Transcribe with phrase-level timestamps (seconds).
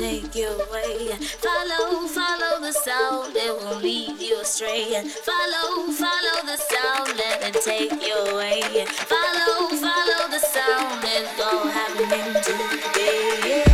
[0.00, 1.08] Take you away.
[1.44, 4.94] Follow, follow the sound, it won't lead you astray.
[5.28, 8.62] Follow, follow the sound, let it take you away.
[8.86, 13.69] Follow, follow the sound, it's all happening today.